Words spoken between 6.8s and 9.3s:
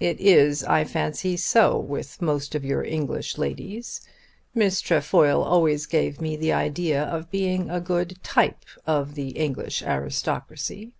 of being a good type of the